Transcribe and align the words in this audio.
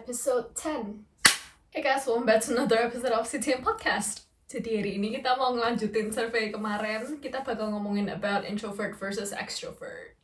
episode 0.00 0.56
10. 0.56 1.04
Hey 1.68 1.82
guys, 1.84 2.08
welcome 2.08 2.24
back 2.24 2.40
to 2.40 2.56
another 2.56 2.80
episode 2.80 3.12
of 3.12 3.28
CTM 3.28 3.60
Podcast. 3.60 4.24
Jadi 4.48 4.80
hari 4.80 4.96
ini 4.96 5.12
kita 5.12 5.36
mau 5.36 5.52
ngelanjutin 5.52 6.08
survei 6.08 6.48
kemarin. 6.48 7.20
Kita 7.20 7.44
bakal 7.44 7.68
ngomongin 7.68 8.08
about 8.08 8.48
introvert 8.48 8.96
versus 8.96 9.36
extrovert. 9.36 10.16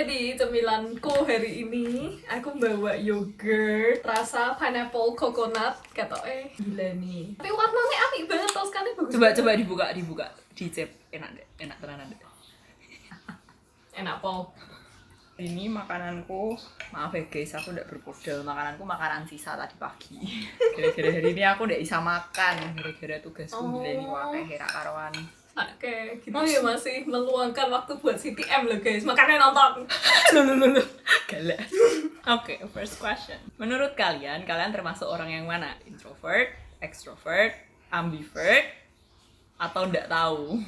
Jadi 0.00 0.32
cemilanku 0.32 1.12
hari 1.28 1.60
ini 1.60 2.16
aku 2.24 2.56
bawa 2.56 2.96
yogurt 2.96 4.00
rasa 4.00 4.56
pineapple 4.56 5.12
coconut 5.12 5.76
kata 5.92 6.16
eh 6.24 6.48
gila 6.56 6.96
nih. 6.96 7.36
Tapi 7.36 7.52
warnanya 7.52 7.98
apik 8.08 8.24
banget 8.24 8.48
tau 8.48 8.64
sekali 8.64 8.96
bagus. 8.96 9.12
coba 9.12 9.28
banget. 9.28 9.36
coba 9.44 9.50
dibuka 9.60 9.86
dibuka 9.92 10.26
dicep 10.56 10.88
enak 11.12 11.36
deh 11.36 11.44
enak 11.60 11.76
tenanan 11.84 12.08
deh 12.08 12.16
enak 13.92 14.16
pol. 14.24 14.48
ini 15.36 15.68
makananku 15.68 16.56
maaf 16.96 17.12
ya 17.12 17.20
guys 17.28 17.52
aku 17.60 17.76
udah 17.76 17.84
berpodal 17.84 18.40
makananku 18.40 18.80
makanan 18.84 19.28
sisa 19.28 19.52
tadi 19.56 19.76
pagi 19.76 20.16
gara-gara 20.76 21.12
hari 21.12 21.32
ini 21.32 21.44
aku 21.44 21.68
udah 21.68 21.76
bisa 21.76 22.00
makan 22.00 22.56
gara-gara 22.72 23.16
tugasku 23.20 23.56
Oh. 23.56 23.80
gila 23.80 23.88
ini 23.88 24.04
wakai 24.04 24.48
hera 24.48 24.64
karuan 24.64 25.12
Oke, 25.50 26.22
kita 26.22 26.40
ya 26.46 26.62
masih 26.62 27.02
meluangkan 27.04 27.66
waktu 27.68 27.92
buat 27.96 28.14
CTM 28.14 28.66
loh 28.66 28.78
guys. 28.78 29.02
Makanya 29.02 29.36
nonton. 29.40 29.82
lu 30.30 30.40
lu 30.46 30.66
lu 30.70 30.82
oke 32.26 32.54
first 32.70 32.98
question 32.98 33.38
menurut 33.56 33.94
kalian 33.94 34.44
kalian 34.44 34.70
termasuk 34.70 35.06
orang 35.06 35.26
yang 35.26 35.44
mana 35.44 35.74
introvert 35.82 36.52
extrovert 36.78 37.54
ambivert 37.90 38.66
atau 39.56 39.88
ndak 39.88 40.06
tahu 40.06 40.60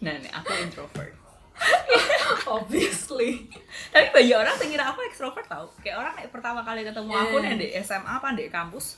nah 0.00 0.14
nih 0.14 0.32
aku 0.32 0.50
introvert 0.58 1.14
Obviously. 2.48 3.44
tapi 3.92 4.08
banyak 4.10 4.32
orang 4.32 4.56
yang 4.56 4.70
kira 4.72 4.84
aku 4.88 5.00
ekstrovert 5.04 5.44
tau 5.44 5.68
kayak 5.78 6.00
orang 6.00 6.12
kayak 6.16 6.32
pertama 6.32 6.64
kali 6.64 6.80
ketemu 6.82 7.12
aku 7.12 7.34
Eh. 7.36 7.42
nih 7.44 7.54
di 7.56 7.68
SMA 7.78 8.08
apa 8.08 8.32
di 8.32 8.48
kampus 8.48 8.96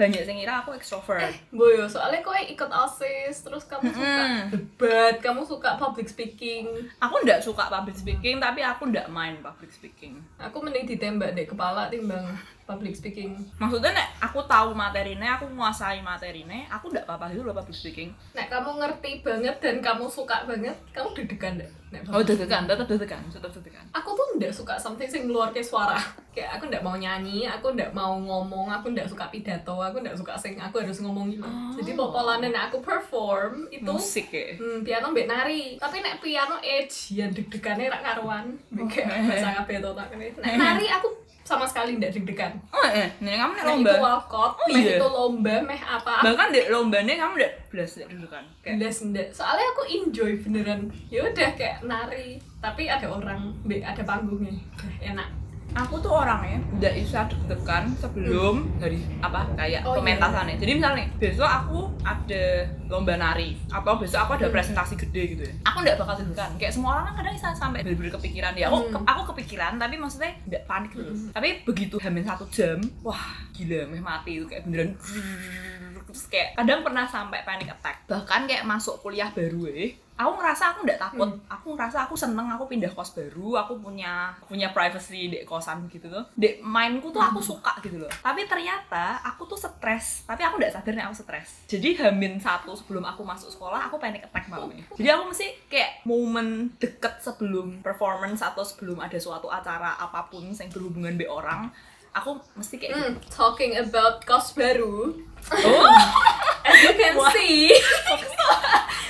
banyak 0.00 0.24
yang 0.24 0.38
kira 0.40 0.54
aku 0.64 0.72
ekstrovert 0.72 1.28
Boyo, 1.52 1.84
soalnya 1.84 2.24
kau 2.24 2.32
ikut 2.32 2.70
OSIS, 2.72 3.44
terus 3.44 3.68
kamu 3.68 3.92
suka 3.92 4.22
Mm-mm. 4.24 4.48
debat, 4.48 5.14
kamu 5.20 5.44
suka 5.44 5.76
public 5.76 6.08
speaking. 6.08 6.64
aku 6.96 7.20
ndak 7.20 7.44
suka 7.44 7.68
public 7.68 7.92
speaking 7.92 8.40
tapi 8.40 8.64
aku 8.64 8.88
ndak 8.88 9.12
main 9.12 9.36
public 9.38 9.68
speaking 9.68 10.16
Aku 10.40 10.64
mending 10.64 10.88
ditembak 10.88 11.36
deh 11.36 11.44
kepala 11.44 11.92
timbang 11.92 12.24
public 12.64 12.94
speaking. 12.94 13.34
maksudnya 13.58 13.92
nek 13.92 14.08
aku 14.22 14.40
tahu 14.46 14.70
materinya 14.72 15.36
aku 15.36 15.50
menguasai 15.50 16.00
materinya 16.00 16.54
aku 16.70 16.88
ndak 16.88 17.02
apa-apa 17.04 17.34
loh 17.34 17.52
public 17.52 17.74
speaking 17.74 18.14
Nek 18.32 18.48
kamu 18.48 18.80
ngerti 18.80 19.20
banget 19.20 19.58
dan 19.58 19.82
kamu 19.82 20.06
suka 20.06 20.46
banget, 20.46 20.78
kamu 20.94 21.12
deg-degan 21.12 21.58
deh. 21.58 21.70
Nek 21.90 22.06
oh 22.08 22.22
deg-degan 22.22 22.70
tetap 22.70 22.86
deg-degan 22.86 23.20
tetap 23.26 23.50
deg-degan 23.50 23.84
Aku 23.90 24.14
tuh 24.14 24.38
ndak 24.38 24.54
suka 24.54 24.78
something 24.78 25.10
sing 25.10 25.26
keluar 25.26 25.50
ke 25.50 25.58
suara. 25.58 25.98
Kayak 26.30 26.50
aku 26.54 26.70
ndak 26.70 26.80
mau 26.80 26.94
nyanyi, 26.94 27.42
aku 27.42 27.74
ndak 27.74 27.90
mau 27.90 28.14
ngomong, 28.14 28.70
aku 28.70 28.94
ndak 28.94 29.04
suka 29.04 29.26
pidato, 29.28 29.74
aku 29.74 29.98
ndak 29.98 30.14
suka 30.14 30.38
sing 30.38 30.54
aku 30.54 30.78
harus 30.78 31.02
ngomong 31.02 31.26
gitu. 31.26 31.42
Oh. 31.42 31.74
Jadi 31.74 31.90
popolannya 31.92 32.48
nek 32.48 32.70
aku 32.70 32.78
perform 32.78 33.66
itu 33.68 33.90
musik 33.90 34.30
ya 34.30 34.54
Hmm, 34.54 34.80
piano 34.80 35.10
mbek 35.10 35.26
nari. 35.26 35.74
Tapi 35.74 35.96
nek 35.98 36.22
piano 36.22 36.54
edge 36.60 37.12
ya 37.12 37.26
deg-degannya 37.26 37.90
rak 37.90 38.02
karuan. 38.04 38.54
Kayak 38.86 39.10
Oke. 39.10 39.26
bahasa 39.26 39.48
kabeh 39.58 39.76
to 39.78 39.90
tak. 39.90 40.06
Nek 40.14 40.54
nari 40.54 40.86
aku 40.86 41.08
sama 41.42 41.66
sekali 41.66 41.98
ndak 41.98 42.14
deg-degan. 42.14 42.54
oh 42.70 42.86
eh 42.86 43.10
nih 43.18 43.34
kamu 43.34 43.50
nek 43.50 43.64
Meh 43.66 43.70
lomba 43.74 43.90
itu 43.90 43.98
walkout, 43.98 44.52
Oh, 44.54 44.66
meh 44.70 44.82
iya. 44.86 44.94
itu 44.94 45.08
lomba, 45.10 45.54
meh 45.66 45.82
apa. 45.82 46.14
bahkan 46.22 46.54
di 46.54 46.62
lombanya 46.70 47.18
kamu 47.18 47.42
ndak 47.42 47.52
belas 47.66 47.90
ndak 47.98 48.06
kan 48.30 48.44
kayak 48.62 48.76
Ndak. 48.78 49.26
Soalnya 49.34 49.66
aku 49.74 49.82
enjoy 49.88 50.38
beneran. 50.38 50.86
Ya 51.10 51.26
udah 51.26 51.50
kayak 51.58 51.82
nari, 51.82 52.38
tapi 52.62 52.86
ada 52.86 53.10
orang, 53.10 53.50
ada 53.66 54.02
panggungnya. 54.06 54.54
Enak. 55.02 55.39
Aku 55.72 55.94
tuh 55.96 56.12
orangnya 56.12 56.58
nggak 56.72 56.94
bisa 56.96 57.18
deg-degan 57.24 57.84
sebelum 57.94 58.54
dari 58.76 58.98
apa 59.20 59.46
kayak 59.54 59.80
Oh, 59.82 59.92
iya. 59.92 59.98
pementasannya 59.98 60.56
jadi 60.56 60.72
misalnya 60.74 61.04
besok 61.16 61.46
aku 61.46 61.78
ada 62.00 62.44
lomba 62.86 63.14
nari 63.14 63.54
atau 63.68 63.94
besok 63.94 64.20
aku 64.20 64.32
ada 64.34 64.46
Hmm. 64.46 64.54
presentasi 64.54 64.94
gede 64.98 65.22
gitu 65.28 65.42
ya 65.42 65.54
aku 65.62 65.76
nggak 65.80 65.96
bakal 65.96 66.14
deg-degan 66.16 66.50
kayak 66.56 66.72
semua 66.72 66.90
orang 66.92 67.04
kan 67.06 67.14
kadang 67.16 67.34
bisa 67.34 67.48
sampai 67.52 67.78
bener-bener 67.80 68.12
kepikiran 68.12 68.52
ya 68.52 68.66
aku 68.66 68.78
Hmm. 68.80 68.92
ke- 68.92 69.06
aku 69.06 69.22
kepikiran 69.30 69.72
tapi 69.76 69.94
maksudnya 69.96 70.32
nggak 70.44 70.62
panik 70.64 70.90
gitu 70.92 71.06
Hmm. 71.08 71.30
tapi 71.30 71.48
begitu 71.62 71.96
hamil 71.98 72.22
satu 72.22 72.44
jam 72.48 72.78
wah 73.00 73.24
gila 73.52 73.80
meh 73.86 74.00
mati 74.00 74.30
itu 74.34 74.46
kayak 74.46 74.62
beneran 74.64 74.90
terus 76.06 76.26
kayak 76.26 76.56
kadang 76.56 76.80
pernah 76.80 77.04
sampai 77.04 77.40
panic 77.42 77.68
attack 77.68 78.02
bahkan 78.04 78.42
kayak 78.44 78.64
masuk 78.64 78.98
kuliah 78.98 79.30
baru 79.30 79.68
eh 79.68 79.94
aku 80.20 80.30
ngerasa 80.36 80.64
aku 80.76 80.78
nggak 80.84 81.00
takut. 81.00 81.30
Hmm. 81.30 81.40
aku 81.48 81.66
ngerasa 81.72 81.96
aku 82.04 82.14
seneng 82.14 82.46
aku 82.52 82.68
pindah 82.68 82.92
kos 82.92 83.16
baru 83.16 83.64
aku 83.64 83.80
punya 83.80 84.36
punya 84.44 84.68
privacy 84.70 85.32
di 85.32 85.38
kosan 85.48 85.88
gitu 85.88 86.12
tuh. 86.12 86.24
Di 86.36 86.60
mainku 86.60 87.08
tuh 87.08 87.24
aku 87.24 87.40
suka 87.40 87.80
gitu 87.80 87.96
loh. 87.96 88.12
Tapi 88.20 88.44
ternyata 88.44 89.24
aku 89.24 89.48
tuh 89.48 89.56
stres. 89.56 90.28
Tapi 90.28 90.44
aku 90.44 90.60
nggak 90.60 90.76
sadar 90.76 90.92
nih 90.92 91.04
aku 91.08 91.16
stres. 91.16 91.64
Jadi 91.64 91.96
hamin 91.96 92.36
satu 92.36 92.76
sebelum 92.76 93.08
aku 93.08 93.24
masuk 93.24 93.48
sekolah 93.48 93.88
aku 93.88 93.96
panic 93.96 94.26
attack 94.26 94.50
malamnya 94.50 94.84
jadi 94.98 95.16
aku 95.16 95.30
mesti 95.30 95.46
kayak 95.70 96.02
momen 96.04 96.74
deket 96.76 97.22
sebelum 97.22 97.80
performance 97.80 98.42
atau 98.42 98.66
sebelum 98.66 98.98
ada 98.98 99.16
suatu 99.16 99.46
acara 99.48 99.96
apa 99.96 100.26
pun 100.28 100.50
yang 100.50 100.70
berhubungan 100.72 101.14
be 101.14 101.24
orang 101.30 101.70
aku 102.10 102.42
mesti 102.58 102.74
kayak 102.82 102.90
gitu. 102.90 103.06
Hmm, 103.06 103.14
talking 103.30 103.72
about 103.78 104.18
kos 104.26 104.58
baru. 104.58 105.14
oh. 105.14 105.86
As 106.66 106.76
you 106.84 106.92
can 106.92 107.16
Wah. 107.16 107.32
see, 107.32 107.72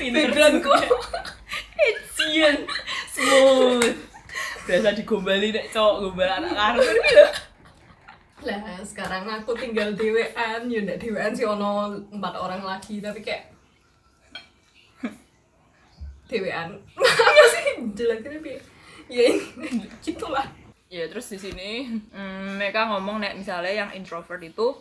backgroundku 0.15 0.71
biasa 5.11 5.27
digombali 5.27 5.49
nek 5.51 5.67
cowok 5.75 5.97
gombal 6.07 6.31
anak 6.31 6.53
karo. 6.59 6.81
Gitu 6.87 7.25
lah 8.41 8.81
sekarang 8.81 9.29
aku 9.29 9.53
tinggal 9.53 9.93
dewean 9.93 10.65
ya 10.65 10.81
ndak 10.81 10.97
dewean 10.97 11.37
sih 11.37 11.45
ono 11.45 11.93
empat 12.09 12.41
orang 12.41 12.65
lagi 12.65 12.97
tapi 12.97 13.21
kayak 13.21 13.53
dewean 16.31 16.79
apa 17.29 17.45
sih? 17.53 17.85
Jeleknya 17.93 18.39
piye? 18.41 18.59
Ya 19.11 19.23
ini 19.35 19.85
gitulah. 20.07 20.47
Ya 20.89 21.05
terus 21.11 21.29
di 21.29 21.37
sini 21.37 22.01
mm, 22.15 22.57
mereka 22.57 22.89
ngomong 22.89 23.21
nek 23.21 23.37
misalnya 23.37 23.85
yang 23.85 23.91
introvert 23.93 24.41
itu 24.41 24.73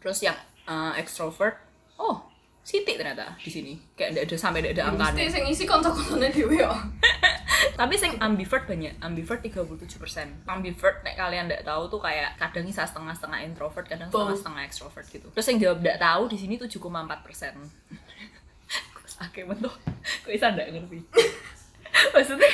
terus 0.00 0.24
yang 0.24 0.36
uh, 0.64 0.96
extrovert 0.96 1.60
oh 2.00 2.32
Siti 2.64 2.96
ternyata 2.96 3.36
di 3.36 3.52
sini. 3.52 3.76
Kayak 3.92 4.16
ndak 4.16 4.24
ada 4.24 4.36
sampai 4.40 4.64
ndak 4.64 4.72
ada 4.80 4.88
mesti 4.88 5.04
angkanya. 5.04 5.36
sing 5.36 5.44
isi 5.52 5.64
kontak-kontaknya 5.68 6.32
dewe 6.32 6.64
ya 6.64 6.72
tapi 7.80 7.94
sing 7.98 8.16
ambivert 8.18 8.64
banyak 8.66 8.98
ambivert 9.02 9.40
37% 9.42 10.46
ambivert 10.48 10.96
nek 11.02 11.14
kalian 11.18 11.50
ndak 11.50 11.62
tahu 11.66 11.90
tuh 11.90 12.00
kayak 12.02 12.38
kadang 12.38 12.66
bisa 12.66 12.86
setengah-setengah 12.86 13.40
introvert 13.46 13.86
kadang 13.86 14.08
Both. 14.08 14.38
setengah-setengah 14.38 14.62
extrovert 14.66 15.06
gitu 15.10 15.26
terus 15.30 15.46
yang 15.50 15.58
jawab 15.60 15.78
ndak 15.82 15.98
tahu 15.98 16.22
di 16.30 16.36
sini 16.40 16.54
7,4% 16.58 16.74
Oke 19.22 19.46
betul, 19.46 19.70
kok 19.70 20.30
bisa 20.30 20.50
ndak 20.50 20.74
ngerti? 20.74 20.98
Maksudnya 22.14 22.50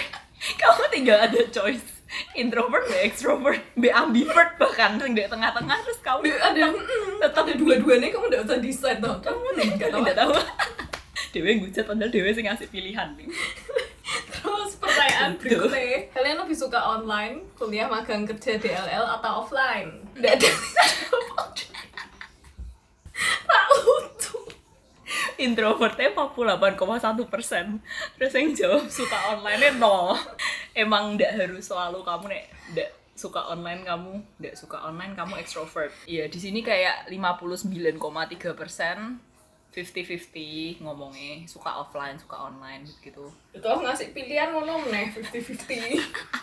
kamu 0.61 0.83
tinggal 0.93 1.19
ada 1.25 1.41
choice 1.49 2.05
introvert, 2.37 2.85
be 2.85 3.01
extrovert, 3.01 3.63
be 3.81 3.89
ambivert 3.89 4.61
bahkan 4.61 5.01
yang 5.01 5.17
di 5.17 5.25
tengah-tengah 5.25 5.77
terus 5.89 6.01
kamu 6.05 6.29
Be- 6.29 6.37
ada 6.37 6.69
mm, 6.69 7.17
tetap 7.23 7.49
ada 7.49 7.55
dua-duanya 7.57 8.09
kamu 8.13 8.25
ndak 8.29 8.43
usah 8.45 8.59
decide 8.61 9.01
tau 9.01 9.17
kamu 9.25 9.57
nggak 9.57 9.89
tahu 9.89 10.01
tidak 10.05 10.19
tahu. 10.21 10.33
Dewe 11.33 11.51
ngucat 11.63 11.85
padahal 11.87 12.11
Dewe 12.13 12.31
sing 12.35 12.45
ngasih 12.45 12.69
pilihan 12.69 13.09
nih. 13.17 13.29
pertanyaan 15.01 15.33
Betul. 15.41 15.49
berikutnya 15.73 16.13
kalian 16.13 16.37
lebih 16.45 16.57
suka 16.61 16.81
online 17.01 17.35
kuliah 17.57 17.89
magang 17.89 18.29
kerja 18.29 18.61
DLL 18.61 19.05
atau 19.17 19.45
offline? 19.45 20.05
Ndak 20.21 20.33
ada. 20.37 20.51
Tak 23.49 23.65
lucu 23.73 24.39
Introvertnya 25.41 26.13
48,1 26.13 27.33
persen. 27.33 27.81
Terus 28.21 28.33
yang 28.37 28.53
jawab 28.53 28.85
suka 28.93 29.17
online 29.33 29.81
nol. 29.81 30.17
Emang 30.77 31.17
ndak 31.17 31.33
harus 31.33 31.65
selalu 31.65 32.05
kamu 32.05 32.25
nek. 32.29 32.45
Ndak 32.77 32.91
suka 33.17 33.41
online 33.49 33.85
kamu 33.85 34.21
ndak 34.37 34.55
suka 34.57 34.85
online 34.85 35.17
kamu 35.17 35.41
extrovert. 35.41 35.93
Iya 36.05 36.29
di 36.29 36.37
sini 36.37 36.61
kayak 36.61 37.09
59,3 37.09 38.53
persen 38.53 39.21
50-50 39.71 40.83
ngomongnya 40.83 41.47
suka 41.47 41.71
offline 41.79 42.19
suka 42.19 42.51
online 42.51 42.83
gitu. 42.99 43.31
Itu 43.55 43.67
ngasih 43.71 44.11
pilihan 44.11 44.51
ngono 44.51 44.83
meneh 44.87 45.15
50-50 45.15 46.03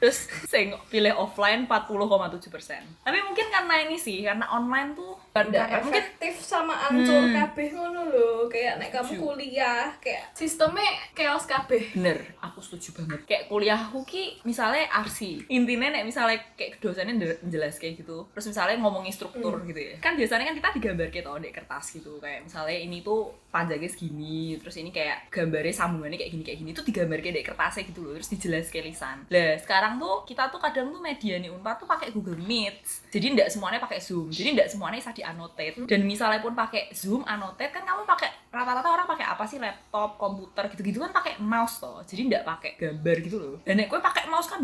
terus 0.00 0.18
sing 0.46 0.72
pilih 0.88 1.12
offline 1.14 1.68
40,7 1.68 2.00
persen. 2.48 2.80
Tapi 3.00 3.18
mungkin 3.20 3.46
karena 3.46 3.74
ini 3.80 3.96
sih 3.96 4.24
karena 4.24 4.48
online 4.48 4.96
tuh 4.96 5.12
nggak 5.30 5.46
karena 5.46 5.78
mungkin 5.78 6.02
efektif 6.02 6.34
sama 6.40 6.74
ancur 6.82 7.20
Hmm. 7.20 7.36
kabeh 7.36 7.68
ngono 7.70 8.00
lho. 8.04 8.28
Kayak 8.48 8.74
nek 8.76 8.90
kamu 8.90 9.12
kuliah 9.14 9.92
kayak 9.98 10.32
sistemnya 10.32 10.82
chaos 11.12 11.44
kabeh. 11.44 11.92
Bener 11.92 12.18
aku 12.40 12.58
setuju 12.58 12.96
banget. 12.96 13.20
Kayak 13.24 13.44
kuliahku 13.46 14.00
ki 14.02 14.42
misalnya 14.42 14.88
arsi 14.90 15.44
intinya 15.46 15.92
nek 15.92 16.02
misalnya 16.02 16.40
kayak 16.54 16.80
dosennya 16.80 17.14
jelas 17.44 17.76
kayak 17.76 18.00
gitu 18.00 18.24
terus 18.32 18.48
misalnya 18.48 18.80
ngomongin 18.80 19.12
struktur 19.12 19.54
Hmm. 19.54 19.68
gitu 19.68 19.80
ya. 19.80 19.94
Kan 20.00 20.16
biasanya 20.16 20.48
kan 20.48 20.56
kita 20.56 20.68
digambar 20.74 21.08
gitu 21.08 21.30
di 21.38 21.50
kertas 21.50 21.84
gitu. 21.92 22.16
Kayak 22.18 22.48
misalnya 22.48 22.78
ini 22.78 22.98
tuh 23.00 23.20
panjangnya 23.50 23.90
segini 23.90 24.54
terus 24.56 24.74
ini 24.74 24.90
kayak 24.90 25.28
gambarnya 25.28 25.74
sambungannya 25.76 26.16
kayak 26.16 26.32
gini 26.32 26.42
kayak 26.42 26.58
gini. 26.58 26.70
Itu 26.70 26.82
digambar 26.82 27.18
kayak 27.20 27.36
di 27.36 27.44
kertasnya 27.44 27.82
gitu 27.84 28.00
loh 28.00 28.12
terus 28.14 28.30
dijelas 28.30 28.66
kayak 28.66 28.86
lisan. 28.88 29.18
Lah 29.28 29.54
sekarang 29.56 29.89
tuh 29.96 30.22
kita 30.28 30.52
tuh 30.52 30.60
kadang 30.60 30.92
tuh 30.92 31.00
media 31.00 31.40
nih 31.40 31.50
unpad 31.50 31.82
tuh 31.82 31.88
pakai 31.88 32.12
Google 32.12 32.38
Meet 32.38 32.84
jadi 33.10 33.34
ndak 33.34 33.48
semuanya 33.50 33.82
pakai 33.82 33.98
Zoom. 33.98 34.30
Jadi 34.30 34.54
ndak 34.54 34.70
semuanya 34.70 35.02
bisa 35.02 35.10
di 35.10 35.22
annotate 35.26 35.82
dan 35.82 36.00
misalnya 36.06 36.38
pun 36.38 36.54
pakai 36.54 36.94
Zoom 36.94 37.26
annotate 37.26 37.74
kan 37.74 37.82
kamu 37.82 38.06
pakai 38.06 38.30
rata-rata 38.54 38.86
orang 38.86 39.06
pakai 39.10 39.26
apa 39.26 39.44
sih? 39.50 39.58
Laptop 39.58 40.14
komputer 40.14 40.70
gitu-gitu 40.70 41.02
kan 41.02 41.10
pakai 41.10 41.42
mouse 41.42 41.82
toh. 41.82 41.98
Jadi 42.06 42.30
ndak 42.30 42.46
pakai 42.46 42.70
gambar 42.78 43.16
gitu 43.26 43.36
loh. 43.42 43.54
Dan 43.66 43.82
nek 43.82 43.90
gue 43.90 43.98
pakai 43.98 44.30
mouse 44.30 44.46
kan 44.46 44.62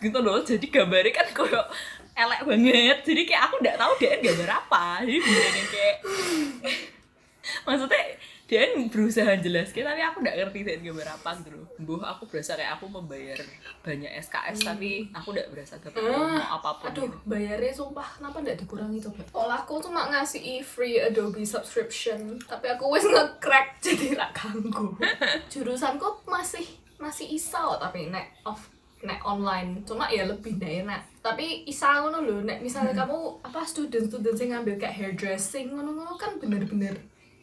gitu 0.00 0.18
loh. 0.24 0.40
Jadi 0.40 0.66
gambarnya 0.72 1.12
kan 1.12 1.26
koyo 1.36 1.62
elek 2.16 2.40
banget. 2.48 2.98
Jadi 3.04 3.22
kayak 3.28 3.42
aku 3.52 3.54
ndak 3.60 3.76
tahu 3.76 3.92
dia 4.00 4.16
gambar 4.16 4.50
apa. 4.56 5.04
Jadi 5.04 5.18
beneran 5.20 5.66
kayak 5.68 5.96
maksudnya 7.68 8.02
dia 8.52 8.68
berusaha 8.92 9.32
jelas 9.40 9.72
tapi 9.72 10.04
aku 10.04 10.20
nggak 10.20 10.36
ngerti 10.36 10.58
dia 10.60 10.76
gambar 10.84 11.08
apa 11.16 11.30
gitu 11.40 11.56
loh 11.56 11.64
Buh, 11.80 12.04
aku 12.04 12.28
berasa 12.28 12.52
kayak 12.52 12.76
aku 12.76 12.84
membayar 12.84 13.40
banyak 13.80 14.12
SKS 14.20 14.60
tapi 14.60 15.08
aku 15.08 15.32
nggak 15.32 15.48
berasa 15.48 15.80
dapat 15.80 16.04
Ah, 16.04 16.12
promo 16.12 16.44
apa 16.60 16.70
pun 16.76 16.86
Aduh, 16.92 17.08
gitu. 17.08 17.16
bayarnya 17.24 17.72
sumpah 17.72 18.08
kenapa 18.20 18.36
ndak 18.44 18.60
dikurangi 18.60 18.98
coba? 19.00 19.24
Sekolahku 19.24 19.74
cuma 19.80 20.00
ngasih 20.12 20.60
free 20.60 21.00
Adobe 21.00 21.42
subscription, 21.42 22.36
tapi 22.44 22.68
aku 22.68 22.92
wes 22.92 23.08
nge-crack 23.08 23.78
jadi 23.84 24.14
rak 24.20 24.30
ganggu. 24.36 24.94
Jurusanku 25.52 26.22
masih 26.28 26.66
masih 27.02 27.34
isal 27.34 27.80
tapi 27.82 28.12
nek 28.12 28.30
off 28.46 28.70
nek 29.02 29.18
online 29.26 29.82
cuma 29.82 30.06
ya 30.06 30.22
lebih 30.30 30.54
ndak 30.62 30.86
enak 30.86 31.00
tapi 31.18 31.66
isa 31.66 31.98
ngono 31.98 32.22
lho 32.22 32.46
nek 32.46 32.62
misalnya 32.62 32.94
kamu 32.94 33.42
apa 33.42 33.66
student 33.66 34.06
student 34.06 34.38
yang 34.38 34.62
ngambil 34.62 34.78
kayak 34.78 34.94
hairdressing 34.94 35.74
ngono 35.74 35.90
ngono 35.90 36.14
kan 36.14 36.38
bener-bener 36.38 36.94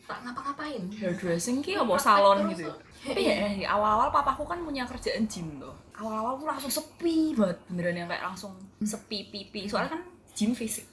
tak 0.09 0.25
ngapa-ngapain. 0.25 0.83
Hairdressing 0.89 1.61
ki 1.61 1.77
apa 1.77 1.85
Praktek 1.85 2.05
salon 2.09 2.37
gitu 2.49 2.65
ya? 2.65 2.73
tapi 2.99 3.21
ya 3.23 3.47
di 3.55 3.63
awal-awal 3.63 4.11
papaku 4.11 4.43
kan 4.43 4.59
punya 4.59 4.83
kerjaan 4.83 5.23
gym 5.23 5.55
tuh 5.55 5.71
awal-awal 5.95 6.35
tuh 6.35 6.51
langsung 6.51 6.67
sepi 6.67 7.31
banget 7.31 7.55
beneran 7.71 7.95
yang 7.95 8.09
kayak 8.11 8.23
langsung 8.27 8.51
sepi 8.83 9.31
pipi. 9.31 9.71
Soalnya 9.71 9.95
kan 9.95 10.01
gym 10.35 10.51
fisik 10.51 10.83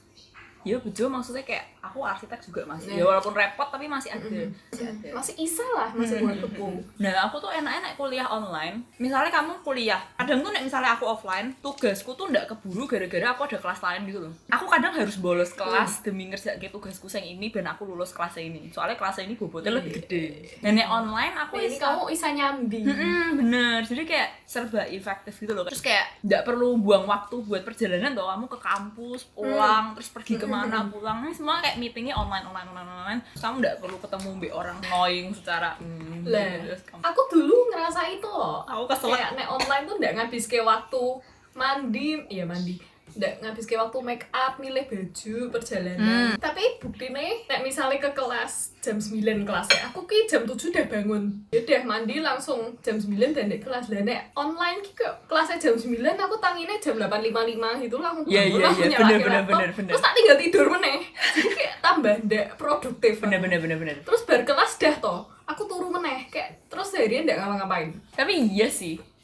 ya 0.67 0.77
bejo 0.77 1.05
maksudnya 1.07 1.41
kayak 1.41 1.65
aku 1.79 1.99
arsitek 2.01 2.39
juga 2.41 2.61
masih. 2.63 2.89
Ya 2.89 2.95
Iya. 2.97 3.03
walaupun 3.07 3.31
repot 3.31 3.67
tapi 3.67 3.87
masih 3.87 4.09
ada. 4.09 4.21
Mhm. 4.21 4.51
masih 4.67 4.85
ada. 4.85 5.07
Masih 5.13 5.35
isa 5.37 5.63
lah 5.69 5.89
masih 5.89 6.19
buat 6.19 6.37
tepung 6.37 6.75
Nah, 6.97 7.13
aku 7.23 7.35
tuh 7.37 7.47
enak-enak 7.49 7.95
kuliah 7.95 8.27
online. 8.27 8.83
Misalnya 8.97 9.29
kamu 9.29 9.61
kuliah, 9.61 10.01
kadang 10.15 10.39
tuh 10.39 10.49
nek 10.49 10.61
misalnya 10.61 10.91
aku 10.91 11.05
offline, 11.05 11.55
tugasku 11.57 12.11
tuh 12.11 12.27
ndak 12.27 12.47
keburu 12.47 12.83
gara-gara 12.85 13.27
aku 13.29 13.45
ada 13.45 13.57
kelas 13.57 13.79
lain 13.79 14.01
gitu 14.05 14.19
loh. 14.19 14.33
Aku 14.49 14.65
kadang 14.65 14.91
harus 14.91 15.15
bolos 15.15 15.51
kelas 15.51 16.01
demi 16.01 16.27
ngerjain 16.27 16.59
tugasku 16.59 17.07
yang 17.09 17.25
ini 17.29 17.47
dan 17.47 17.67
aku 17.67 17.85
lulus 17.85 18.11
kelas 18.11 18.35
ini. 18.37 18.67
Soalnya 18.67 18.95
kelas 18.95 19.19
ini 19.19 19.33
bobotnya 19.33 19.71
lebih 19.71 19.97
gede. 19.97 20.25
Dan 20.59 20.75
nek 20.75 20.87
online 20.87 21.33
aku 21.37 21.53
Nah, 21.53 21.61
ini 21.61 21.69
bisa- 21.71 21.83
kamu 21.85 22.01
isa 22.09 22.27
nyambi. 22.29 22.81
Mm-mm, 22.83 23.27
bener, 23.37 23.77
jadi 23.81 24.03
kayak 24.03 24.29
serba 24.43 24.81
efektif 24.83 25.33
gitu 25.35 25.51
loh. 25.51 25.63
Terus 25.63 25.79
kayak 25.79 26.05
nggak 26.21 26.41
perlu 26.43 26.75
buang 26.77 27.05
waktu 27.05 27.35
buat 27.39 27.63
perjalanan 27.63 28.11
tuh 28.11 28.25
Kamu 28.27 28.45
ke 28.47 28.59
kampus, 28.59 29.21
pulang, 29.31 29.93
terus 29.93 30.09
pergi 30.09 30.35
ke 30.35 30.45
mana, 30.45 30.56
pulang. 30.89 31.17
Ini 31.21 31.33
semua 31.33 31.55
kayak 31.59 31.77
meetingnya 31.77 32.15
online, 32.17 32.45
online, 32.45 32.67
online, 32.71 32.89
online. 32.89 33.21
Kamu 33.37 33.55
nggak 33.61 33.75
perlu 33.77 33.97
ketemu 34.01 34.29
mbak 34.37 34.53
orang 34.53 34.77
annoying 34.81 35.27
secara 35.31 35.69
hmm, 35.77 36.25
Lah, 36.25 36.51
terus 36.65 36.81
kamu- 36.83 37.03
aku 37.03 37.21
dulu 37.29 37.55
ngerasa 37.69 38.01
itu 38.09 38.29
loh. 38.29 38.65
Aku 38.65 38.83
kesel 38.89 39.13
Kayak 39.13 39.31
nek 39.35 39.47
online 39.47 39.83
tuh 39.85 39.95
ndak 39.97 40.13
ngabis 40.17 40.45
ke 40.45 40.59
waktu 40.59 41.03
mandi, 41.53 42.09
iya 42.29 42.45
mandi. 42.45 42.96
Ndak 43.17 43.33
ngabis 43.41 43.65
ke 43.65 43.73
waktu 43.73 43.97
make 44.05 44.25
up, 44.29 44.61
milih 44.61 44.85
baju, 44.85 45.35
perjalanan. 45.49 45.97
Hmm. 45.97 46.33
Tapi 46.37 46.77
bukti 46.77 47.09
nih, 47.09 47.49
nek 47.49 47.65
misalnya 47.65 47.97
ke 47.97 48.13
kelas 48.13 48.77
jam 48.77 49.01
9 49.01 49.43
kelas 49.43 49.67
ya, 49.73 49.89
aku 49.89 50.05
ki 50.05 50.29
jam 50.29 50.45
7 50.45 50.53
udah 50.53 50.85
bangun. 50.85 51.23
Ya 51.49 51.59
udah 51.65 51.81
mandi 51.83 52.21
langsung 52.21 52.77
jam 52.85 53.01
9 53.01 53.33
dan 53.33 53.49
di 53.49 53.57
kelas. 53.57 53.89
Lah 53.89 54.05
nek 54.05 54.31
online 54.37 54.85
ki 54.85 54.93
ke 54.93 55.07
kelasnya 55.25 55.57
jam 55.57 55.73
9, 55.73 55.97
aku 56.13 56.35
tanginnya 56.37 56.77
jam 56.77 56.95
8.55 57.01 57.83
gitu 57.89 57.95
langsung 57.97 58.25
Iya, 58.29 58.41
bangun, 58.45 58.59
iya, 58.61 58.65
langsung 58.69 58.85
iya, 58.85 58.93
nyalain 58.93 59.09
bener, 59.09 59.21
bener, 59.25 59.43
bener, 59.43 59.69
bener. 59.73 59.91
Terus 59.91 60.03
tak 60.05 60.13
tinggal 60.13 60.37
tidur 60.37 60.65
meneh. 60.69 60.99
Jadi 61.33 61.49
kayak 61.57 61.73
tambah 61.81 62.15
ndak 62.29 62.47
produktif. 62.55 63.13
Bener, 63.19 63.39
bener, 63.41 63.59
bener, 63.59 63.77
bener 63.81 63.95
Terus 64.05 64.21
bar 64.29 64.41
kelas 64.45 64.71
dah 64.77 64.95
toh, 65.01 65.25
aku 65.49 65.65
turu 65.65 65.89
meneh 65.89 66.29
kayak 66.29 66.69
terus 66.69 66.93
harian 66.93 67.25
ndak 67.25 67.41
ngapa-ngapain. 67.41 67.89
Tapi 68.13 68.33
iya 68.53 68.69
sih 68.69 69.16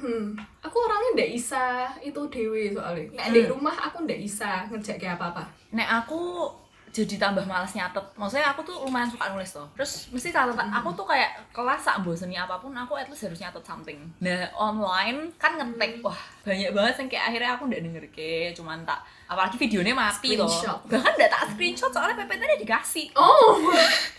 hmm, 0.00 0.24
aku 0.60 0.76
orangnya 0.80 1.10
ndak 1.20 1.30
isa 1.30 1.64
itu 2.00 2.20
dewe 2.26 2.72
soalnya. 2.72 3.06
Nek 3.12 3.26
di 3.30 3.40
Hmm. 3.42 3.52
rumah 3.52 3.76
aku 3.76 4.02
ndak 4.02 4.18
isa 4.18 4.64
ngerjain 4.66 4.96
kayak 4.96 5.16
apa-apa. 5.16 5.44
Nek 5.70 5.88
aku 6.00 6.48
jadi 6.90 7.22
tambah 7.22 7.46
males 7.46 7.70
nyatet. 7.70 8.02
Maksudnya 8.18 8.50
aku 8.50 8.66
tuh 8.66 8.82
lumayan 8.82 9.06
suka 9.06 9.30
nulis 9.30 9.54
tuh 9.54 9.62
Terus 9.78 10.10
mesti 10.10 10.34
catatan 10.34 10.74
Aku 10.74 10.90
tuh 10.90 11.06
kayak 11.06 11.38
kelas 11.54 11.86
sak 11.86 12.02
bosennya 12.02 12.42
apa 12.42 12.58
pun 12.58 12.74
Aku 12.74 12.98
at 12.98 13.06
least 13.06 13.22
harus 13.22 13.38
nyatet 13.38 13.62
something. 13.62 14.10
Nah 14.18 14.50
online 14.58 15.30
kan 15.38 15.54
ngetek 15.54 16.02
Wah 16.02 16.18
banyak 16.42 16.74
banget 16.74 16.94
yang 16.98 17.06
kayak 17.06 17.24
akhirnya 17.30 17.50
aku 17.54 17.70
nggak 17.70 17.82
denger 17.86 18.04
ke 18.10 18.50
Cuman 18.58 18.82
tak 18.82 18.98
Apalagi 19.30 19.54
videonya 19.54 19.94
mati 19.94 20.34
loh. 20.34 20.50
Bahkan 20.90 21.12
nggak 21.14 21.30
tak 21.30 21.42
screenshot 21.54 21.94
soalnya 21.94 22.18
PPT-nya 22.18 22.58
dikasih. 22.58 23.14
Oh, 23.14 23.70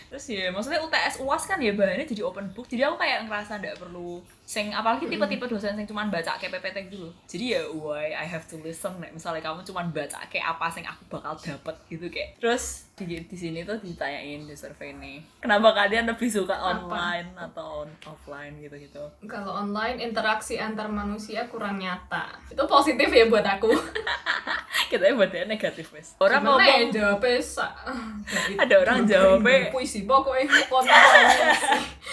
Terus 0.08 0.24
ya 0.32 0.48
maksudnya 0.48 0.80
UTS 0.80 1.20
UAS 1.20 1.44
kan 1.44 1.60
ya 1.60 1.76
bahannya 1.76 2.08
jadi 2.08 2.24
open 2.24 2.48
book 2.56 2.64
Jadi 2.64 2.80
aku 2.80 2.96
kayak 2.96 3.28
ngerasa 3.28 3.60
nggak 3.60 3.76
perlu 3.76 4.24
sing 4.52 4.68
apalagi 4.68 5.08
tipe-tipe 5.08 5.48
dosen 5.48 5.72
yang 5.72 5.88
cuman 5.88 6.12
baca 6.12 6.36
kayak 6.36 6.60
PPT 6.60 6.92
gitu 6.92 7.08
loh. 7.08 7.12
Jadi 7.24 7.56
ya 7.56 7.64
why 7.72 8.12
I 8.12 8.28
have 8.28 8.44
to 8.44 8.60
listen 8.60 9.00
nek 9.00 9.08
misalnya 9.10 9.40
kamu 9.40 9.64
cuman 9.64 9.88
baca 9.88 10.20
kayak 10.28 10.44
apa 10.52 10.68
sing 10.68 10.84
aku 10.84 11.08
bakal 11.08 11.32
dapet 11.34 11.72
gitu 11.88 12.04
kayak. 12.06 12.36
Terus 12.36 12.84
di 12.92 13.16
di 13.18 13.32
sini 13.32 13.64
tuh 13.64 13.80
ditanyain 13.80 14.44
di 14.44 14.52
survei 14.52 14.92
nih. 14.92 15.24
Kenapa 15.40 15.72
kalian 15.72 16.04
lebih 16.04 16.28
suka 16.28 16.52
Apa? 16.52 16.84
online 16.84 17.32
atau 17.32 17.82
on- 17.82 17.98
offline 18.04 18.60
gitu-gitu? 18.60 19.00
kalau 19.24 19.64
online 19.64 19.96
interaksi 19.98 20.60
antar 20.60 20.92
manusia 20.92 21.48
kurang 21.48 21.80
nyata. 21.80 22.36
Itu 22.52 22.68
positif 22.68 23.08
ya 23.08 23.24
buat 23.26 23.48
aku. 23.48 23.72
Kita 24.92 25.08
buat 25.16 25.32
dia 25.32 25.48
negatif 25.48 25.88
wes. 25.90 26.12
Orang 26.18 26.44
ya 26.44 26.46
ngomong 26.46 26.92
jawabnya 26.92 27.40
sa- 27.40 27.72
Ada 28.54 28.74
orang 28.76 29.08
jawabnya- 29.08 29.72
puisi 29.72 30.04
pokoknya. 30.04 30.52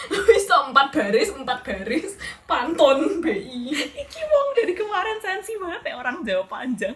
Lu 0.09 0.19
bisa 0.29 0.55
empat 0.63 0.87
baris, 0.89 1.29
empat 1.29 1.59
baris, 1.59 2.15
pantun 2.47 3.19
BI. 3.19 3.67
Iki 3.75 4.21
wong 4.23 4.47
dari 4.55 4.71
kemarin 4.71 5.19
sensi 5.19 5.59
banget 5.59 5.91
ya 5.91 5.93
orang 5.95 6.23
jawab 6.23 6.47
panjang. 6.47 6.95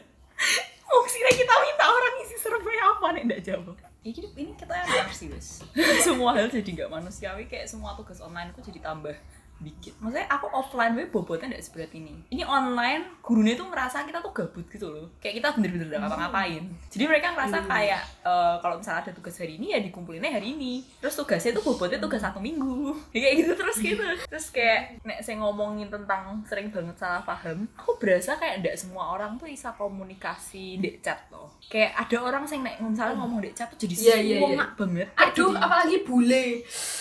Mau 0.84 1.04
sih 1.04 1.20
kita 1.20 1.54
minta 1.60 1.86
orang 1.86 2.14
isi 2.22 2.36
survei 2.38 2.78
apa 2.78 3.08
nih 3.12 3.22
nggak 3.26 3.44
jawab. 3.44 3.76
Ini, 4.04 4.20
ini 4.36 4.52
kita 4.54 4.72
yang 4.72 5.08
sih 5.10 5.28
wes. 5.28 5.64
semua 6.06 6.32
hal 6.32 6.48
jadi 6.48 6.64
nggak 6.66 6.92
manusiawi 6.92 7.44
kayak 7.46 7.68
semua 7.68 7.96
tugas 7.96 8.20
online 8.20 8.52
ku 8.52 8.60
jadi 8.60 8.80
tambah 8.80 9.16
dikit. 9.64 9.94
Maksudnya 9.98 10.28
aku 10.28 10.48
offline 10.50 10.94
we 10.94 11.06
bobotnya 11.06 11.48
nggak 11.50 11.64
seberat 11.64 11.92
ini. 11.92 12.14
Ini 12.28 12.44
online 12.44 13.20
gurunya 13.20 13.54
tuh 13.54 13.68
ngerasa 13.68 14.04
kita 14.04 14.20
tuh 14.20 14.32
gabut 14.32 14.68
gitu 14.68 14.88
loh. 14.88 15.08
Kayak 15.18 15.36
kita 15.40 15.48
bener-bener 15.54 15.88
nggak 15.88 16.02
ngapa-ngapain. 16.04 16.64
Jadi 16.88 17.04
mereka 17.04 17.32
ngerasa 17.32 17.58
Hmm. 17.58 17.70
kayak 17.70 18.02
eh, 18.22 18.56
kalau 18.60 18.76
misalnya 18.78 19.00
ada 19.02 19.12
tugas 19.12 19.36
hari 19.36 19.56
ini 19.56 19.68
ya 19.70 19.80
dikumpulinnya 19.80 20.30
hari 20.30 20.54
ini. 20.54 20.74
Terus 21.00 21.16
tugasnya 21.16 21.52
tuh 21.52 21.64
bobotnya 21.64 21.98
tugas 21.98 22.20
satu 22.20 22.38
minggu. 22.38 22.76
Ya, 23.14 23.20
kayak 23.22 23.36
gitu 23.40 23.54
terus 23.54 23.78
gitu. 23.80 24.04
Terus 24.28 24.46
kayak 24.50 24.82
nek 25.02 25.22
saya 25.22 25.38
ngomongin 25.38 25.88
tentang 25.88 26.42
sering 26.44 26.68
banget 26.68 26.98
salah 26.98 27.22
paham, 27.22 27.70
aku 27.74 27.96
berasa 27.96 28.36
kayak 28.36 28.60
ndak 28.60 28.76
semua 28.76 29.14
orang 29.14 29.38
tuh 29.38 29.46
bisa 29.46 29.70
komunikasi 29.74 30.78
di 30.78 31.00
chat 31.00 31.30
loh. 31.30 31.54
Kayak 31.64 31.96
ada 31.96 32.18
orang 32.20 32.44
sing 32.44 32.60
nek 32.60 32.82
misalnya 32.82 33.16
ngomong 33.16 33.40
di 33.40 33.54
chat 33.54 33.70
tuh 33.70 33.80
jadi 33.80 33.94
Iya, 33.94 34.02
iya, 34.04 34.18
iya. 34.20 34.38
suwengak 34.42 34.72
banget. 34.76 35.08
Aduh, 35.16 35.48
jadi- 35.48 35.62
apalagi 35.62 35.98
bule. 36.04 36.46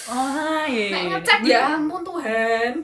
Ah, 0.06 0.64
iya. 0.64 0.86
Nek 0.88 1.00
iya. 1.00 1.10
ngechat 1.10 1.40
ya 1.42 1.60
ampun 1.72 2.02
Tuhan. 2.52 2.74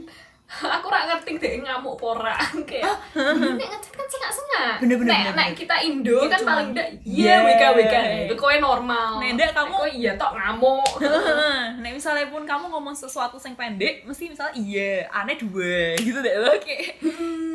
Aku 0.80 0.88
rak 0.88 1.04
ngerti 1.04 1.36
deh 1.36 1.60
ngamuk 1.60 2.00
pora 2.00 2.32
kayak 2.64 2.88
nek 3.12 3.68
ngechat 3.68 3.92
kan 3.92 4.06
sengak-sengak. 4.08 4.80
Bener, 4.80 4.96
bener, 4.96 5.12
Nek 5.12 5.20
bener, 5.20 5.34
nek 5.36 5.44
bener. 5.44 5.58
kita 5.60 5.76
Indo 5.84 6.18
kan 6.24 6.40
Cuma, 6.40 6.48
paling 6.48 6.68
ndak 6.72 6.88
iya. 7.04 7.36
iya 7.36 7.44
WK 7.44 7.62
WK 7.76 7.94
itu 8.24 8.34
kowe 8.34 8.56
normal. 8.56 9.20
Nek 9.20 9.30
ndak, 9.36 9.50
kamu- 9.52 9.76
kowe 9.76 9.90
iya 9.92 10.12
tok 10.16 10.32
ngamuk. 10.32 10.88
Nek 11.84 11.92
misalnya 11.92 12.24
pun 12.26 12.42
kamu 12.42 12.64
ngomong 12.66 12.96
sesuatu 12.96 13.36
yang 13.38 13.54
pendek, 13.54 14.08
mesti 14.08 14.24
misalnya 14.26 14.56
iya, 14.56 15.04
aneh 15.10 15.36
dua 15.36 15.92
gitu 16.00 16.16
deh 16.16 16.34
lo 16.34 16.56
kayak 16.56 16.96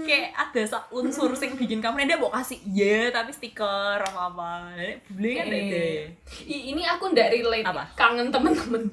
kayak 0.03 0.29
ada 0.31 0.61
sak 0.63 0.85
unsur 0.91 1.33
sing 1.33 1.57
bikin 1.57 1.81
kamu 1.81 1.97
nek 1.97 2.07
dia 2.07 2.17
mau 2.19 2.29
kasih 2.29 2.61
iya 2.63 3.09
tapi 3.09 3.33
stiker 3.33 3.97
apa 3.97 4.21
apa. 4.29 4.69
Nek 4.71 5.01
bule 5.09 5.31
kan 5.33 5.49
Eh. 5.49 5.65
deh. 5.65 5.97
Ini 6.45 6.81
aku 6.93 7.09
ndak 7.09 7.33
relate 7.33 7.65
Apa? 7.65 7.89
kangen 7.97 8.29
temen-temen 8.29 8.85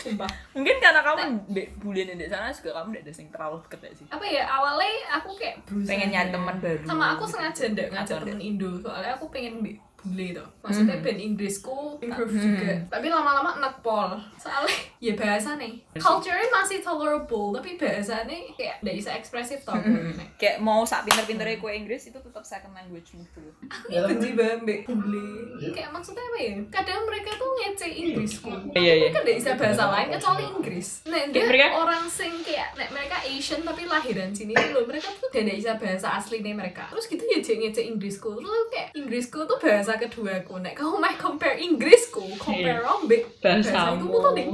sumpah 0.00 0.30
Mungkin 0.50 0.76
karena 0.78 1.00
kamu 1.00 1.20
mbek 1.46 1.66
bulian 1.76 2.12
di 2.12 2.24
sana 2.24 2.48
juga 2.48 2.70
kamu 2.74 2.86
ndak 2.90 3.02
ada 3.02 3.12
sing 3.12 3.26
terlalu 3.28 3.56
deket 3.62 3.80
sih. 3.94 4.06
apa 4.08 4.24
ya 4.24 4.44
awalnya 4.44 4.88
aku 5.12 5.30
kayak 5.34 5.60
berusaha 5.62 5.90
Pengen 5.90 6.08
nyari 6.10 6.30
teman 6.30 6.56
baru. 6.56 6.84
sama 6.84 7.04
aku 7.12 7.24
sengaja 7.24 7.64
ndak 7.68 7.88
ngajak 7.90 8.16
temen 8.22 8.40
Indo 8.40 8.70
soalnya 8.76 9.12
aku 9.12 9.26
pengen 9.28 9.60
bi- 9.60 9.78
bule 10.02 10.32
tuh 10.32 10.48
maksudnya 10.60 10.96
Mhm. 10.96 11.02
ben 11.02 11.18
Inggrisku 11.18 11.76
improve 11.98 12.30
Mhm. 12.30 12.42
juga. 12.42 12.72
Tapi 12.88 13.06
lama-lama 13.06 13.50
enak 13.54 13.74
pol 13.78 14.10
soalnya 14.34 14.72
ya 15.02 15.12
bahasa 15.14 15.54
nih. 15.54 15.76
Culture-nya 15.94 16.48
masih 16.50 16.78
tolerable 16.80 17.52
tapi 17.52 17.76
bahasanya 17.76 18.36
kayak 18.52 18.80
ndak 18.80 18.94
bisa 18.94 19.10
ekspresif 19.12 19.60
tau 19.60 19.76
gue 19.76 20.12
Kayak 20.36 20.56
mau 20.58 20.82
sak 20.82 21.04
pinter-pinternya 21.04 21.56
kue 21.56 21.70
Inggris 21.70 22.02
itu 22.04 22.16
tetap 22.16 22.40
second 22.40 22.72
language 22.72 23.12
dulu. 23.12 23.50
aku 23.62 23.86
ini 23.86 24.00
benci 24.02 24.30
banget 24.32 24.80
bule 24.84 25.28
kayak 25.70 25.90
maksudnya 25.90 26.22
apa 26.22 26.38
ya? 26.38 26.54
Kadang 26.70 27.00
mereka 27.04 27.30
tuh 27.34 27.48
ngece 27.54 27.86
Inggrisku 27.88 28.50
Iya, 28.70 28.80
iya. 28.80 28.94
mereka 29.02 29.18
ndak 29.20 29.36
bisa 29.36 29.52
bahasa 29.54 29.84
lain 29.86 30.08
kecuali 30.10 30.42
Inggris. 30.46 30.88
Nah 31.04 31.20
dia 31.26 31.44
mereka- 31.44 31.76
orang 31.76 32.04
sing 32.06 32.32
kayak 32.40 32.68
nek 32.74 32.88
mereka 32.90 33.16
Asian 33.22 33.60
tapi 33.60 33.82
lahiran 33.84 34.30
sini 34.30 34.52
tuh 34.52 34.70
loh 34.72 34.84
mereka 34.84 35.08
tuh 35.14 35.28
ndak 35.30 35.54
bisa 35.54 35.72
bahasa 35.76 36.08
asli 36.14 36.40
nih 36.40 36.52
mereka. 36.52 36.88
Terus 36.88 37.06
gitu 37.06 37.22
ya 37.22 37.38
ngece 37.38 37.82
Inggrisku 37.82 38.30
terus 38.32 38.66
kayak 38.68 38.88
Inggrisku 38.94 39.38
tuh 39.42 39.58
bahasa 39.58 39.89
kedua 39.96 40.44
aku 40.44 40.60
nek 40.60 40.76
kamu 40.76 41.00
mau 41.00 41.14
compare 41.16 41.56
Inggrisku 41.58 42.22
compare 42.36 42.84
ambek 42.84 43.40
bahasa 43.40 43.96
itu 43.96 44.06
tuh 44.06 44.30
deh. 44.36 44.46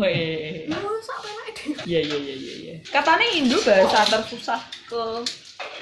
Yo, 0.71 0.91
sampai 1.03 1.31
naik 1.35 1.53
deh. 1.57 1.69
Iya 1.85 2.01
iya 2.01 2.17
iya 2.17 2.35
iya. 2.39 2.55
iya. 2.63 2.75
Katanya 2.87 3.27
Indo 3.35 3.59
bahasa 3.61 4.07
tersusah 4.07 4.61
ke 4.87 5.03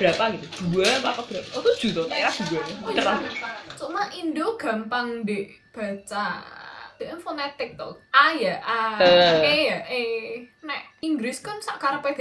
berapa 0.01 0.23
gitu? 0.35 0.47
Dua 0.73 0.89
apa 0.99 1.21
ke 1.21 1.23
berapa? 1.31 1.49
Oh 1.55 1.63
tujuh 1.63 1.91
tuh, 1.93 2.05
kira 2.09 2.31
dua. 2.51 2.63
Oh, 2.83 2.91
iya. 2.91 2.97
Terang. 2.97 3.21
Cuma 3.77 4.03
Indo 4.17 4.47
gampang 4.57 5.23
deh 5.29 5.47
baca 5.71 6.27
dia 6.95 7.19
fonetik 7.19 7.75
tuh 7.75 7.99
A 8.15 8.31
ya 8.39 8.55
A 8.63 9.03
Eh. 9.03 9.35
E 9.43 9.55
ya 9.67 9.79
E 9.91 10.03
nek 10.63 10.95
Inggris 11.03 11.43
kan 11.43 11.59
sak 11.59 11.83
karepe 11.83 12.15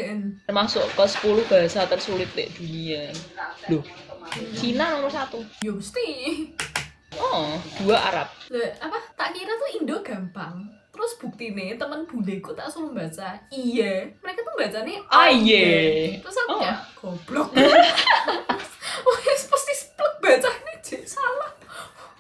Termasuk 0.49 0.83
ke 0.97 1.05
10 1.05 1.45
bahasa 1.45 1.85
tersulit 1.85 2.27
di 2.33 2.49
dunia. 2.57 3.13
Loh, 3.69 3.85
Cina 4.57 4.97
nomor 4.97 5.13
satu. 5.13 5.45
yo 5.61 5.77
mesti 5.77 6.05
Oh, 7.15 7.53
dua 7.79 7.97
Arab. 8.03 8.27
Lah, 8.49 8.71
apa? 8.79 8.97
Tak 9.13 9.29
kira 9.31 9.51
tuh 9.51 9.69
Indo 9.73 9.97
gampang. 9.99 10.55
Terus 10.89 11.17
bukti 11.17 11.49
nih 11.49 11.73
temen 11.73 12.05
buleku 12.05 12.53
tak 12.53 12.67
suruh 12.67 12.89
baca. 12.89 13.33
Iya. 13.49 14.07
Mereka 14.15 14.39
tuh 14.39 14.55
bacanya 14.55 14.93
Ah, 15.07 15.25
iya. 15.27 16.13
terus 16.17 16.37
aku 16.37 16.49
Oh. 16.51 16.59
kayak 16.59 16.79
goblok. 16.95 17.49
Wah 19.05 19.19
pasti 19.25 19.73
splek 19.75 20.13
bacanya 20.19 20.73
jadi 20.79 21.03
salah. 21.03 21.51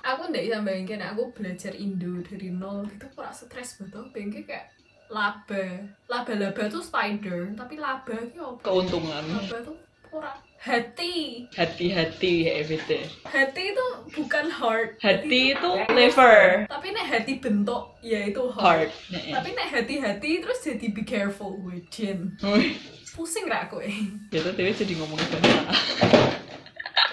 Aku 0.03 0.27
ndak 0.27 0.43
bisa 0.43 0.59
bayangin 0.59 0.99
aku 0.99 1.31
belajar 1.31 1.71
Indo 1.71 2.19
dari 2.21 2.49
nol 2.49 2.83
gitu 2.87 3.05
kurang 3.09 3.31
stres 3.31 3.77
betul 3.77 4.09
bayangin 4.09 4.43
kayak 4.43 4.67
laba. 5.07 5.65
Laba-laba 6.07 6.63
tuh 6.65 6.81
spider 6.81 7.53
tapi 7.53 7.77
laba 7.77 8.15
itu 8.17 8.41
apa? 8.41 8.61
Keuntungan. 8.63 9.23
laba 9.23 9.57
tuh 9.61 9.77
ora 10.13 10.31
hati 10.59 11.43
Hati-hati 11.51 12.45
ya 12.45 12.53
EBT. 12.61 12.89
hati 13.25 13.63
itu 13.73 13.85
bukan 14.13 14.45
heart 14.47 14.95
Hati 14.97 15.51
itu 15.51 15.71
liver. 15.89 16.63
tapi 16.69 16.87
nek 16.89 17.05
hati 17.05 17.33
bentuk 17.35 17.97
ya 17.99 18.23
itu 18.23 18.39
heart, 18.47 18.87
Heart. 18.87 18.91
Nah, 19.11 19.21
tapi 19.35 19.49
nek 19.51 19.67
hati-hati 19.69 20.31
terus 20.39 20.59
jadi 20.61 20.87
be 20.87 21.03
careful 21.03 21.57
with 21.59 21.83
Jin 21.89 22.37
Wih, 22.39 22.77
pusing 23.11 23.45
gak 23.45 23.67
aku 23.67 23.81
eh 23.81 23.97
Ya 24.29 24.39
tuh 24.39 24.53
Dewi 24.53 24.71
jadi 24.71 24.93
ngomongin 24.95 25.27
bahasa. 25.27 25.75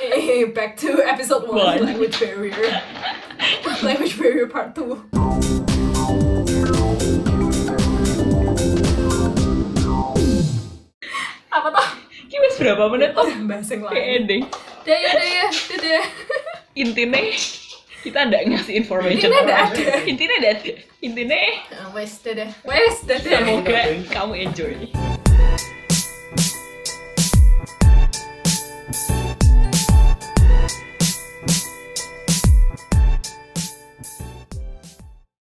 Eh, 0.00 0.48
back 0.48 0.76
to 0.76 0.96
episode 1.02 1.44
1 1.44 1.50
One. 1.50 1.80
language 1.82 2.16
barrier 2.16 2.70
language 3.84 4.16
barrier 4.16 4.46
part 4.46 4.72
2 4.72 5.10
apa 11.50 11.68
wis 11.68 11.88
berapa 12.60 12.84
menit 12.92 13.10
tuh? 13.16 13.28
bahas 13.48 13.68
yang 13.72 13.82
lain 13.88 14.22
Pede. 14.28 14.38
deh 14.84 14.98
ya 15.00 15.10
deh 15.16 15.78
deh 15.80 16.04
Intinya 16.76 17.20
kita 18.00 18.18
ndak 18.32 18.42
ngasih 18.48 18.74
information. 18.80 19.28
Intinya 19.28 19.40
ndak 19.44 19.60
ada. 19.74 19.94
Intinya 20.08 20.36
ndak 20.40 20.52
ada. 20.60 20.72
Intinya 21.00 21.38
wes 21.92 22.12
deh 22.24 22.50
wes 22.64 22.96
deh 23.04 23.18
deh 23.20 23.32
semoga 23.32 23.80
kamu 24.12 24.32
enjoy. 24.48 25.09